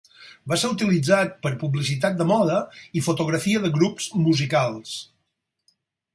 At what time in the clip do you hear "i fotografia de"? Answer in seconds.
3.01-3.73